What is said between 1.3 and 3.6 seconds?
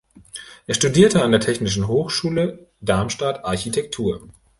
Technischen Hochschule Darmstadt